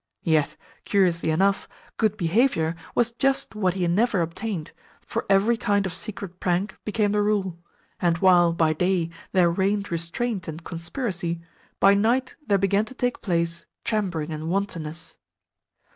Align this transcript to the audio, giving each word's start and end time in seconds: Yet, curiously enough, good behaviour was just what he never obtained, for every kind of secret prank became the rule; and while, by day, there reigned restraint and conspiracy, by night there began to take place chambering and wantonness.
Yet, 0.23 0.55
curiously 0.83 1.29
enough, 1.29 1.69
good 1.97 2.17
behaviour 2.17 2.73
was 2.95 3.11
just 3.11 3.53
what 3.53 3.75
he 3.75 3.85
never 3.87 4.21
obtained, 4.21 4.71
for 5.01 5.27
every 5.29 5.57
kind 5.57 5.85
of 5.85 5.93
secret 5.93 6.39
prank 6.39 6.75
became 6.83 7.11
the 7.11 7.21
rule; 7.21 7.59
and 7.99 8.17
while, 8.17 8.51
by 8.51 8.73
day, 8.73 9.11
there 9.31 9.51
reigned 9.51 9.91
restraint 9.91 10.47
and 10.47 10.63
conspiracy, 10.63 11.39
by 11.79 11.93
night 11.93 12.35
there 12.47 12.57
began 12.57 12.85
to 12.85 12.95
take 12.95 13.21
place 13.21 13.67
chambering 13.83 14.31
and 14.31 14.49
wantonness. 14.49 15.17